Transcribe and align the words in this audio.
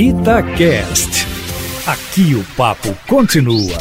Itacast. 0.00 1.26
Aqui 1.84 2.36
o 2.36 2.44
papo 2.56 2.94
continua. 3.08 3.76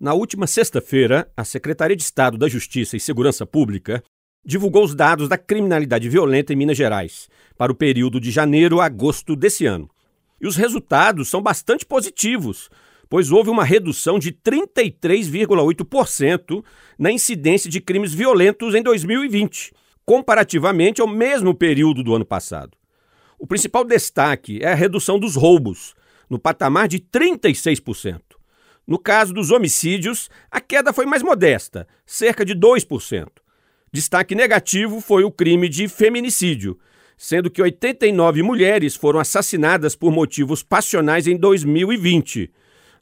Na 0.00 0.14
última 0.14 0.48
sexta-feira, 0.48 1.30
a 1.36 1.44
Secretaria 1.44 1.94
de 1.94 2.02
Estado 2.02 2.36
da 2.36 2.48
Justiça 2.48 2.96
e 2.96 3.00
Segurança 3.00 3.46
Pública 3.46 4.02
divulgou 4.44 4.82
os 4.82 4.96
dados 4.96 5.28
da 5.28 5.38
criminalidade 5.38 6.08
violenta 6.08 6.52
em 6.52 6.56
Minas 6.56 6.76
Gerais 6.76 7.28
para 7.56 7.70
o 7.70 7.74
período 7.76 8.18
de 8.18 8.32
janeiro 8.32 8.80
a 8.80 8.86
agosto 8.86 9.36
desse 9.36 9.64
ano. 9.64 9.88
E 10.40 10.46
os 10.48 10.56
resultados 10.56 11.28
são 11.28 11.40
bastante 11.40 11.86
positivos, 11.86 12.68
pois 13.08 13.30
houve 13.30 13.48
uma 13.48 13.62
redução 13.62 14.18
de 14.18 14.32
33,8% 14.32 16.64
na 16.98 17.12
incidência 17.12 17.70
de 17.70 17.80
crimes 17.80 18.12
violentos 18.12 18.74
em 18.74 18.82
2020, 18.82 19.72
comparativamente 20.04 21.00
ao 21.00 21.06
mesmo 21.06 21.54
período 21.54 22.02
do 22.02 22.12
ano 22.12 22.24
passado. 22.24 22.81
O 23.42 23.46
principal 23.46 23.84
destaque 23.84 24.60
é 24.62 24.70
a 24.70 24.74
redução 24.76 25.18
dos 25.18 25.34
roubos, 25.34 25.96
no 26.30 26.38
patamar 26.38 26.86
de 26.86 27.00
36%. 27.00 28.20
No 28.86 29.00
caso 29.00 29.34
dos 29.34 29.50
homicídios, 29.50 30.30
a 30.48 30.60
queda 30.60 30.92
foi 30.92 31.06
mais 31.06 31.24
modesta, 31.24 31.88
cerca 32.06 32.44
de 32.44 32.54
2%. 32.54 33.26
Destaque 33.92 34.36
negativo 34.36 35.00
foi 35.00 35.24
o 35.24 35.30
crime 35.32 35.68
de 35.68 35.88
feminicídio, 35.88 36.78
sendo 37.18 37.50
que 37.50 37.60
89 37.60 38.44
mulheres 38.44 38.94
foram 38.94 39.18
assassinadas 39.18 39.96
por 39.96 40.12
motivos 40.12 40.62
passionais 40.62 41.26
em 41.26 41.36
2020, 41.36 42.48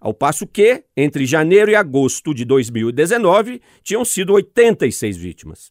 ao 0.01 0.15
passo 0.15 0.47
que, 0.47 0.85
entre 0.97 1.27
janeiro 1.27 1.71
e 1.71 1.75
agosto 1.75 2.33
de 2.33 2.47
2019, 2.47 3.61
tinham 3.83 4.07
sido 4.07 4.33
86 4.33 5.19
vítimas. 5.19 5.69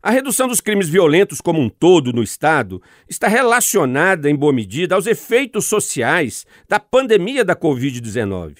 A 0.00 0.10
redução 0.10 0.46
dos 0.46 0.60
crimes 0.60 0.88
violentos 0.88 1.40
como 1.40 1.60
um 1.60 1.68
todo 1.68 2.12
no 2.12 2.22
Estado 2.22 2.80
está 3.08 3.26
relacionada, 3.26 4.30
em 4.30 4.36
boa 4.36 4.52
medida, 4.52 4.94
aos 4.94 5.08
efeitos 5.08 5.64
sociais 5.64 6.46
da 6.68 6.78
pandemia 6.78 7.44
da 7.44 7.56
Covid-19. 7.56 8.58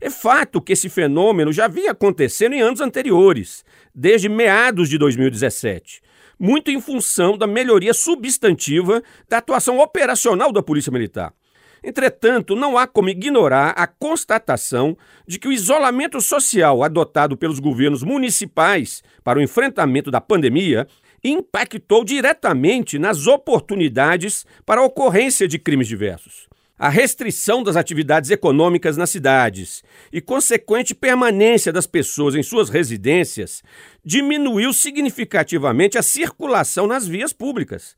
É 0.00 0.08
fato 0.08 0.62
que 0.62 0.72
esse 0.72 0.88
fenômeno 0.88 1.52
já 1.52 1.68
vinha 1.68 1.92
acontecendo 1.92 2.54
em 2.54 2.62
anos 2.62 2.80
anteriores, 2.80 3.66
desde 3.94 4.30
meados 4.30 4.88
de 4.88 4.96
2017, 4.96 6.00
muito 6.38 6.70
em 6.70 6.80
função 6.80 7.36
da 7.36 7.46
melhoria 7.46 7.92
substantiva 7.92 9.02
da 9.28 9.38
atuação 9.38 9.78
operacional 9.78 10.50
da 10.50 10.62
Polícia 10.62 10.90
Militar. 10.90 11.34
Entretanto, 11.82 12.54
não 12.54 12.78
há 12.78 12.86
como 12.86 13.08
ignorar 13.08 13.70
a 13.70 13.86
constatação 13.86 14.96
de 15.26 15.38
que 15.38 15.48
o 15.48 15.52
isolamento 15.52 16.20
social 16.20 16.82
adotado 16.82 17.36
pelos 17.36 17.58
governos 17.58 18.02
municipais 18.02 19.02
para 19.24 19.38
o 19.38 19.42
enfrentamento 19.42 20.10
da 20.10 20.20
pandemia 20.20 20.86
impactou 21.24 22.04
diretamente 22.04 22.98
nas 22.98 23.26
oportunidades 23.26 24.44
para 24.64 24.80
a 24.80 24.84
ocorrência 24.84 25.46
de 25.48 25.58
crimes 25.58 25.88
diversos. 25.88 26.48
A 26.78 26.88
restrição 26.88 27.62
das 27.62 27.76
atividades 27.76 28.30
econômicas 28.30 28.96
nas 28.96 29.10
cidades 29.10 29.84
e 30.12 30.20
consequente 30.20 30.96
permanência 30.96 31.72
das 31.72 31.86
pessoas 31.86 32.34
em 32.34 32.42
suas 32.42 32.68
residências 32.68 33.62
diminuiu 34.04 34.72
significativamente 34.72 35.96
a 35.96 36.02
circulação 36.02 36.88
nas 36.88 37.06
vias 37.06 37.32
públicas. 37.32 37.94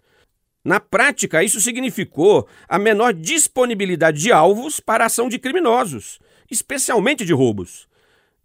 Na 0.64 0.80
prática, 0.80 1.44
isso 1.44 1.60
significou 1.60 2.48
a 2.66 2.78
menor 2.78 3.12
disponibilidade 3.12 4.18
de 4.18 4.32
alvos 4.32 4.80
para 4.80 5.04
a 5.04 5.06
ação 5.08 5.28
de 5.28 5.38
criminosos, 5.38 6.18
especialmente 6.50 7.22
de 7.22 7.34
roubos. 7.34 7.86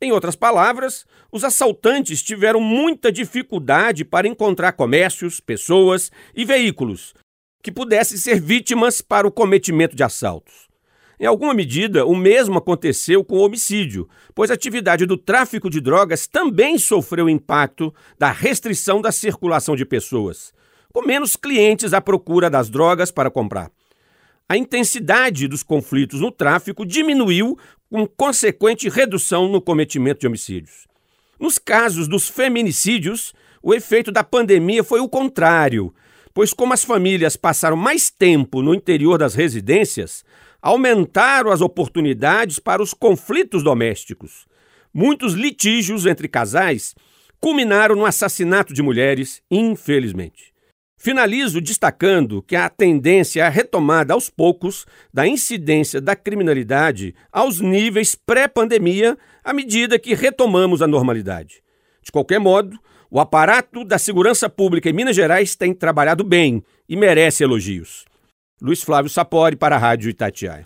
Em 0.01 0.11
outras 0.11 0.35
palavras, 0.35 1.05
os 1.31 1.45
assaltantes 1.45 2.21
tiveram 2.21 2.59
muita 2.59 3.09
dificuldade 3.09 4.03
para 4.03 4.27
encontrar 4.27 4.73
comércios, 4.73 5.39
pessoas 5.39 6.11
e 6.35 6.43
veículos 6.43 7.13
que 7.61 7.71
pudessem 7.71 8.17
ser 8.17 8.39
vítimas 8.39 9.01
para 9.01 9.27
o 9.27 9.31
cometimento 9.31 9.95
de 9.95 10.03
assaltos. 10.03 10.69
Em 11.19 11.25
alguma 11.25 11.53
medida, 11.53 12.05
o 12.05 12.15
mesmo 12.15 12.57
aconteceu 12.57 13.23
com 13.25 13.35
o 13.35 13.45
homicídio, 13.45 14.07
pois 14.33 14.49
a 14.49 14.53
atividade 14.53 15.05
do 15.05 15.17
tráfico 15.17 15.69
de 15.69 15.81
drogas 15.81 16.25
também 16.27 16.77
sofreu 16.77 17.29
impacto 17.29 17.93
da 18.17 18.31
restrição 18.31 19.01
da 19.01 19.11
circulação 19.11 19.75
de 19.75 19.85
pessoas 19.85 20.53
com 20.93 21.05
menos 21.05 21.35
clientes 21.35 21.93
à 21.93 22.01
procura 22.01 22.49
das 22.49 22.69
drogas 22.69 23.11
para 23.11 23.31
comprar. 23.31 23.71
A 24.47 24.57
intensidade 24.57 25.47
dos 25.47 25.61
conflitos 25.61 26.21
no 26.21 26.31
tráfico 26.31 26.85
diminuiu, 26.85 27.57
com 27.89 28.07
consequente 28.07 28.89
redução 28.89 29.47
no 29.47 29.61
cometimento 29.61 30.21
de 30.21 30.27
homicídios. 30.27 30.87
Nos 31.39 31.57
casos 31.57 32.07
dos 32.07 32.27
feminicídios, 32.27 33.33
o 33.61 33.73
efeito 33.73 34.11
da 34.11 34.23
pandemia 34.23 34.83
foi 34.83 34.99
o 34.99 35.09
contrário, 35.09 35.93
pois, 36.33 36.53
como 36.53 36.73
as 36.73 36.83
famílias 36.83 37.35
passaram 37.35 37.77
mais 37.77 38.09
tempo 38.09 38.61
no 38.61 38.73
interior 38.73 39.17
das 39.17 39.35
residências, 39.35 40.23
aumentaram 40.61 41.51
as 41.51 41.61
oportunidades 41.61 42.59
para 42.59 42.81
os 42.81 42.93
conflitos 42.93 43.63
domésticos. 43.63 44.47
Muitos 44.93 45.33
litígios 45.33 46.05
entre 46.05 46.27
casais 46.27 46.95
culminaram 47.39 47.95
no 47.95 48.05
assassinato 48.05 48.73
de 48.73 48.81
mulheres, 48.81 49.41
infelizmente. 49.49 50.53
Finalizo 51.01 51.61
destacando 51.61 52.43
que 52.43 52.57
a 52.57 52.67
tendência 52.67 53.41
é 53.41 53.45
a 53.45 53.49
retomada 53.49 54.13
aos 54.13 54.29
poucos 54.29 54.85
da 55.13 55.25
incidência 55.25 56.01
da 56.01 56.13
criminalidade 56.13 57.15
aos 57.31 57.61
níveis 57.61 58.15
pré-pandemia 58.15 59.17
à 59.41 59.53
medida 59.53 59.97
que 59.97 60.13
retomamos 60.13 60.81
a 60.81 60.87
normalidade. 60.87 61.63
De 62.03 62.11
qualquer 62.11 62.37
modo, 62.37 62.77
o 63.09 63.17
aparato 63.17 63.85
da 63.85 63.97
segurança 63.97 64.49
pública 64.49 64.89
em 64.89 64.93
Minas 64.93 65.15
Gerais 65.15 65.55
tem 65.55 65.73
trabalhado 65.73 66.21
bem 66.21 66.61
e 66.87 66.97
merece 66.97 67.45
elogios. 67.45 68.03
Luiz 68.61 68.83
Flávio 68.83 69.09
Sapori 69.09 69.55
para 69.55 69.77
a 69.77 69.79
Rádio 69.79 70.09
Itatiaia. 70.09 70.65